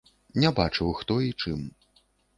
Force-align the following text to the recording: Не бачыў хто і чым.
Не 0.43 0.51
бачыў 0.59 0.89
хто 1.01 1.19
і 1.27 1.31
чым. 1.45 1.59